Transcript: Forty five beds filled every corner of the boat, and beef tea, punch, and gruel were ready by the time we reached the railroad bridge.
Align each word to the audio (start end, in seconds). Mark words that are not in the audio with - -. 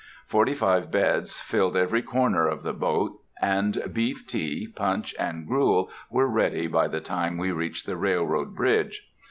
Forty 0.25 0.55
five 0.55 0.89
beds 0.89 1.39
filled 1.39 1.77
every 1.77 2.01
corner 2.01 2.47
of 2.47 2.63
the 2.63 2.73
boat, 2.73 3.19
and 3.39 3.83
beef 3.93 4.25
tea, 4.25 4.67
punch, 4.67 5.13
and 5.19 5.45
gruel 5.45 5.91
were 6.09 6.25
ready 6.25 6.65
by 6.65 6.87
the 6.87 7.01
time 7.01 7.37
we 7.37 7.51
reached 7.51 7.85
the 7.85 7.97
railroad 7.97 8.55
bridge. 8.55 9.07